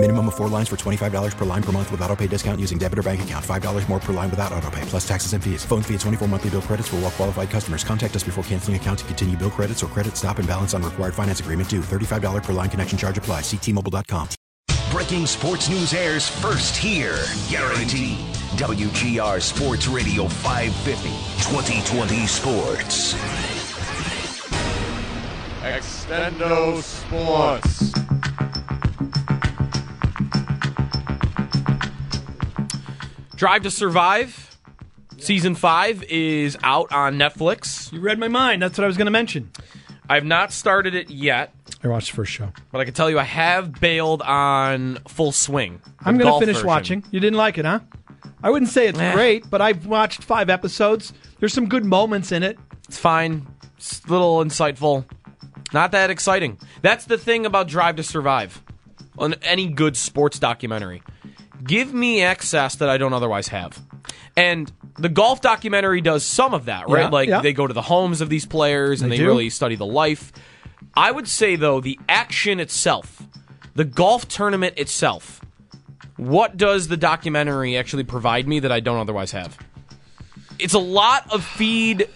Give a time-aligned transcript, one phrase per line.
[0.00, 2.78] Minimum of four lines for $25 per line per month with auto pay discount using
[2.78, 3.44] debit or bank account.
[3.44, 5.64] $5 more per line without auto pay, plus taxes and fees.
[5.64, 7.82] Phone fee at 24 monthly bill credits for all well qualified customers.
[7.82, 10.84] Contact us before canceling account to continue bill credits or credit stop and balance on
[10.84, 11.80] required finance agreement due.
[11.80, 13.40] $35 per line connection charge apply.
[13.40, 14.28] Ctmobile.com.
[14.92, 17.18] Breaking sports news airs first here.
[17.50, 18.18] Guaranteed.
[18.56, 21.08] WGR Sports Radio 550.
[21.42, 23.14] 2020 Sports.
[25.62, 28.07] Extendo Sports.
[33.38, 34.58] Drive to Survive,
[35.18, 37.92] season five is out on Netflix.
[37.92, 38.60] You read my mind.
[38.60, 39.52] That's what I was going to mention.
[40.10, 42.50] I have not started it yet, I watched the first show.
[42.72, 45.80] but I can tell you I have bailed on Full Swing.
[46.00, 46.66] I'm going to finish version.
[46.66, 47.04] watching.
[47.12, 47.78] You didn't like it, huh?
[48.42, 49.12] I wouldn't say it's Eh.
[49.14, 51.12] great, but I've watched five episodes.
[51.38, 52.58] There's some good moments in it.
[52.88, 53.46] It's fine.
[53.76, 55.04] It's a little insightful.
[55.72, 56.58] Not that exciting.
[56.82, 58.62] That's the thing about Drive to Survive
[59.16, 61.02] on any good sports documentary.
[61.64, 63.80] Give me access that I don't otherwise have.
[64.36, 67.02] And the golf documentary does some of that, right?
[67.02, 67.40] Yeah, like yeah.
[67.40, 70.32] they go to the homes of these players and They they, really study the life.
[70.94, 73.22] I would say though, the action itself,
[73.74, 75.40] the golf tournament itself,
[76.16, 79.56] what does the documentary actually provide me that I don't otherwise have?
[80.58, 82.08] It's a lot of feed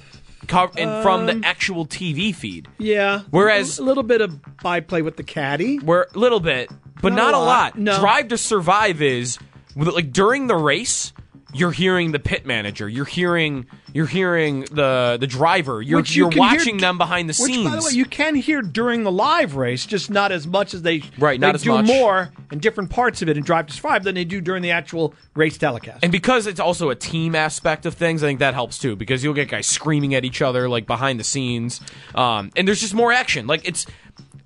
[0.49, 2.69] co- and from Um, the actual TV feed.
[2.79, 3.21] Yeah.
[3.31, 5.77] Whereas- a little bit of byplay with the caddy.
[5.79, 6.71] Where a little bit,
[7.03, 7.79] but Not not, a lot, lot.
[7.79, 7.99] no.
[8.01, 9.39] Drive to Survive is
[9.77, 11.13] like during the race,
[11.55, 16.31] you're hearing the pit manager, you're hearing you're hearing the the driver, you're you you're
[16.31, 17.69] can hear- watching them behind the Which, scenes.
[17.69, 20.81] by the way, you can hear during the live race, just not as much as
[20.81, 21.85] they Right, They not as do much.
[21.87, 24.71] more in different parts of it in Drive to Survive than they do during the
[24.71, 25.99] actual race telecast.
[26.03, 28.97] and because it's also a team aspect of things, I think that helps too.
[28.97, 31.83] Because you'll get guys screaming at each other like behind the scenes,
[32.15, 33.47] um, and there's just more action.
[33.47, 33.85] Like it's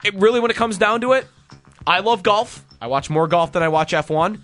[0.04, 1.26] it really when it comes down to it,
[1.86, 2.64] I love golf.
[2.80, 4.40] I watch more golf than I watch F1.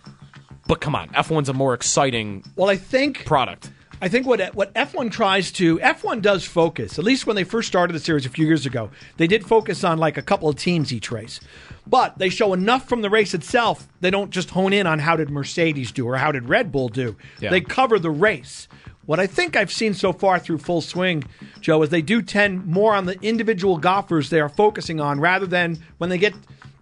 [0.67, 3.71] But come on, F1's a more exciting well, I think product.
[4.01, 6.99] I think what what F1 tries to F1 does focus.
[6.99, 9.85] At least when they first started the series a few years ago, they did focus
[9.85, 11.41] on like a couple of teams each race.
[11.87, 13.89] But they show enough from the race itself.
[14.01, 16.89] They don't just hone in on how did Mercedes do or how did Red Bull
[16.89, 17.17] do.
[17.41, 17.51] Yeah.
[17.51, 18.67] They cover the race.
[19.05, 21.25] What I think I've seen so far through Full Swing,
[21.61, 25.47] Joe, is they do tend more on the individual golfers they are focusing on rather
[25.47, 26.35] than when they get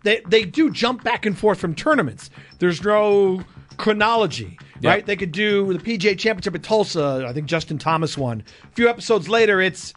[0.03, 2.31] they they do jump back and forth from tournaments.
[2.59, 3.43] There's no
[3.77, 5.05] chronology, right?
[5.05, 7.25] They could do the PGA Championship at Tulsa.
[7.27, 8.43] I think Justin Thomas won.
[8.65, 9.95] A few episodes later, it's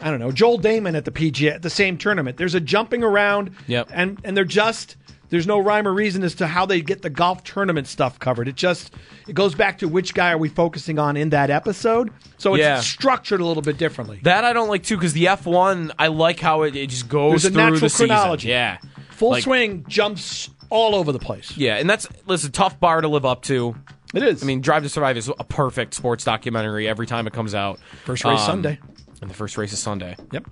[0.00, 2.36] I don't know Joel Dahmen at the PGA at the same tournament.
[2.36, 3.88] There's a jumping around, Yep.
[3.92, 4.96] and and they're just
[5.30, 8.46] there's no rhyme or reason as to how they get the golf tournament stuff covered.
[8.46, 8.92] It just
[9.26, 12.10] it goes back to which guy are we focusing on in that episode.
[12.36, 12.80] So it's Yeah.
[12.80, 14.20] structured a little bit differently.
[14.22, 17.42] That I don't like too because the F1 I like how it, it just goes
[17.42, 18.06] There's a through natural the season.
[18.08, 18.48] chronology.
[18.48, 18.78] Yeah,
[19.16, 21.56] Full Like- swing jumps all over the place.
[21.56, 23.74] yeah, and that's listen tough bar to live up to.
[24.14, 24.42] It is.
[24.42, 27.78] I mean, Drive to Survive is a perfect sports documentary every time it comes out.
[28.04, 28.78] First race Um, Sunday.
[29.20, 30.14] and the first race is Sunday.
[30.32, 30.46] Yep.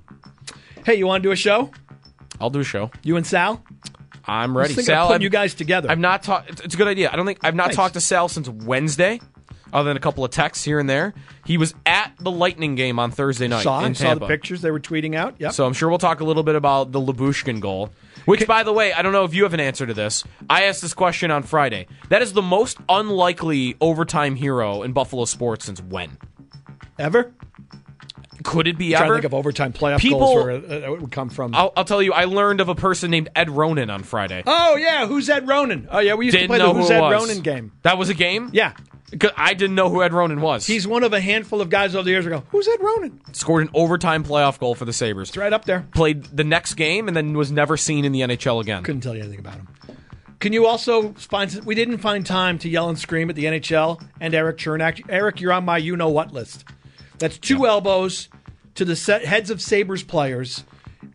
[0.84, 1.70] Hey, you want to do a show?
[2.40, 2.90] I'll do a show.
[3.04, 3.62] You and Sal?
[4.26, 4.74] I'm ready.
[4.74, 5.90] Sal, putting I've- you guys together.
[5.90, 6.50] I've not talked.
[6.50, 7.10] It's, it's a good idea.
[7.12, 7.76] I don't think I've not Nice.
[7.76, 9.20] talked to Sal since Wednesday,
[9.72, 11.14] other than a couple of texts here and there.
[11.44, 14.70] He was at the Lightning game on Thursday night saw, in saw the pictures they
[14.70, 15.34] were tweeting out.
[15.38, 15.52] Yep.
[15.52, 17.90] So I'm sure we'll talk a little bit about the Lyubushkin goal.
[18.24, 20.22] Which, by the way, I don't know if you have an answer to this.
[20.48, 21.88] I asked this question on Friday.
[22.08, 26.18] That is the most unlikely overtime hero in Buffalo sports since when?
[26.98, 27.32] Ever?
[28.44, 29.14] Could it be trying ever?
[29.14, 31.54] to think of overtime playoff People- goals where uh, it, it would come from.
[31.54, 34.42] I'll, I'll tell you, I learned of a person named Ed Ronan on Friday.
[34.46, 35.88] Oh yeah, who's Ed Ronan?
[35.90, 37.28] Oh yeah, we used Didn't to play the Who's who Ed was.
[37.28, 37.72] Ronan game.
[37.82, 38.50] That was a game?
[38.52, 38.72] Yeah,
[39.36, 40.66] I didn't know who Ed Ronan was.
[40.66, 42.44] he's one of a handful of guys over the years ago.
[42.50, 45.28] "Who's Ed Ronan?" scored an overtime playoff goal for the Sabres.
[45.28, 45.86] It's right up there.
[45.94, 48.82] Played the next game and then was never seen in the NHL again.
[48.82, 49.68] Couldn't tell you anything about him.
[50.40, 51.52] Can you also find?
[51.64, 55.04] We didn't find time to yell and scream at the NHL and Erik Cernak.
[55.08, 56.64] Eric, you're on my you know what list.
[57.18, 58.28] That's two elbows
[58.74, 60.64] to the set, heads of Sabres players.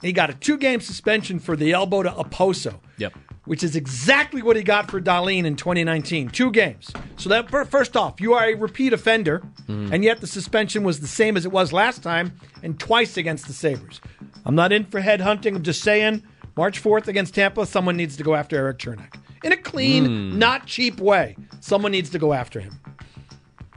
[0.01, 2.75] He got a two game suspension for the elbow to Okposo.
[2.97, 3.15] Yep.
[3.47, 6.29] Which is exactly what he got for Dahlin in 2019.
[6.29, 6.91] Two games.
[7.15, 9.91] So that first off, you are a repeat offender, hmm.
[9.91, 13.47] and yet the suspension was the same as it was last time, and twice against
[13.47, 14.01] the Sabres.
[14.45, 15.55] I'm not in for head hunting.
[15.55, 16.23] I'm just saying,
[16.55, 20.39] March 4th against Tampa, someone needs to go after Erik Cernak in a clean, hmm.
[20.39, 21.35] not cheap way.
[21.59, 22.79] Someone needs to go after him.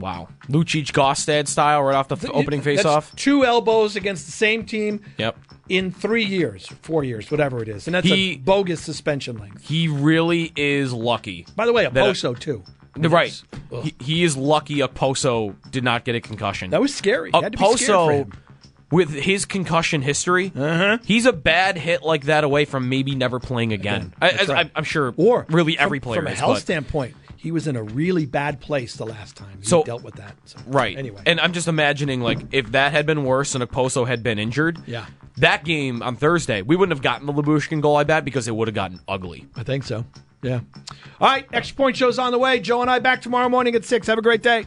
[0.01, 0.29] Wow.
[0.49, 3.15] Lucic Gaustad style right off the f- opening faceoff.
[3.17, 5.03] Two elbows against the same team.
[5.19, 5.37] Yep.
[5.69, 9.69] in three years, four years, whatever it is, and that's He- a bogus suspension length.
[9.69, 11.47] He really is lucky.
[11.55, 12.65] By the way, that- Okposo too.
[12.97, 13.41] Right.
[13.85, 16.71] He, he is lucky Okposo did not get a concussion.
[16.71, 17.31] That was scary.
[17.33, 18.33] You had to be scared for Okposo, him.
[18.91, 20.99] with his concussion history, Uh-huh.
[21.05, 24.13] he's a bad hit like that away from maybe never playing again.
[24.21, 24.71] I, as, right.
[24.83, 27.75] Sure Or really from- every player from a is, health but- standpoint, he was in
[27.75, 30.35] a really bad place the last time he So- dealt with that.
[30.45, 30.97] So, Right.
[30.99, 34.39] Anyway, And I'm just imagining, like, if that had been worse and Okposo had been
[34.39, 35.07] injured, Yeah.
[35.39, 38.55] that game on Thursday, we wouldn't have gotten the Lyubushkin goal, I bet, because it
[38.55, 39.47] would have gotten ugly.
[39.57, 40.05] I think so.
[40.43, 40.61] Yeah.
[41.21, 41.47] All right.
[41.53, 42.61] Extra point show's on the way.
[42.61, 44.07] Joe and I back tomorrow morning at six.
[44.07, 44.67] Have a great day.